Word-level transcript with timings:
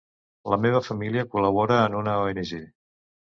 La 0.53 0.57
meva 0.61 0.79
família 0.85 1.25
col·labora 1.35 1.77
en 1.91 1.99
una 2.01 2.15
ONG. 2.25 2.57